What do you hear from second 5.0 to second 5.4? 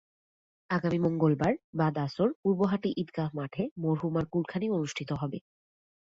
হবে।